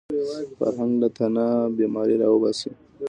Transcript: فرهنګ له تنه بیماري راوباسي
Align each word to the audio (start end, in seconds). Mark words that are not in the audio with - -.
فرهنګ 0.57 0.93
له 1.01 1.07
تنه 1.17 1.45
بیماري 1.77 2.15
راوباسي 2.21 2.71